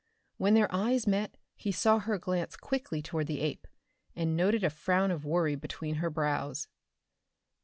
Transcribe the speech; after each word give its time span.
When 0.37 0.55
their 0.55 0.73
eyes 0.73 1.05
met 1.05 1.37
he 1.55 1.71
saw 1.71 1.99
her 1.99 2.17
glance 2.17 2.55
quickly 2.57 3.03
toward 3.03 3.27
the 3.27 3.39
ape, 3.41 3.67
and 4.15 4.35
noted 4.35 4.63
a 4.63 4.71
frown 4.71 5.11
of 5.11 5.25
worry 5.25 5.53
between 5.53 5.97
her 6.01 6.09
brows. 6.09 6.67